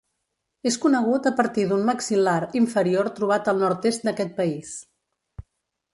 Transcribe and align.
És 0.69 0.77
conegut 0.85 1.29
a 1.29 1.31
partir 1.41 1.65
d'un 1.73 1.83
maxil·lar 1.91 2.35
inferior 2.61 3.11
trobat 3.19 3.53
al 3.53 3.63
nord-est 3.67 4.09
d'aquest 4.11 4.37
país. 4.43 4.77